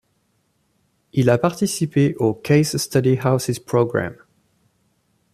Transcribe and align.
Il 1.13 1.29
a 1.29 1.37
participé 1.37 2.15
au 2.15 2.33
Case 2.33 2.75
Study 2.77 3.19
Houses 3.23 3.59
program. 3.59 4.15